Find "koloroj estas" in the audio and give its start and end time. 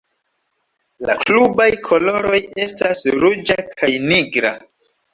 1.89-3.07